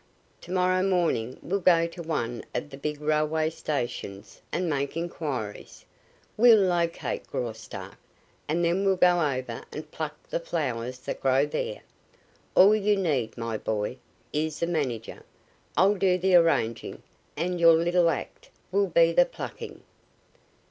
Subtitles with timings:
[0.41, 4.97] To morrow morning we will go to one of the big railway stations and make
[4.97, 5.85] inquiries.
[6.37, 7.97] We'll locate Graustark
[8.47, 11.81] and then we'll go over and pluck the flower that grows there.
[12.55, 13.97] All you need, my boy,
[14.33, 15.23] is a manager.
[15.77, 17.03] I'll do the arranging,
[17.37, 19.83] and your little act will be the plucking."